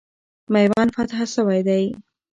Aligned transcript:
میوند 0.53 0.89
فتح 0.95 1.19
سوی 1.33 1.59
دی. 1.67 1.83